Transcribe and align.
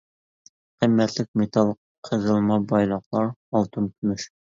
قىممەتلىك 0.83 1.27
مېتال 1.41 1.69
قېزىلما 2.09 2.57
بايلىقلار: 2.71 3.29
ئالتۇن، 3.59 3.91
كۈمۈش. 3.93 4.27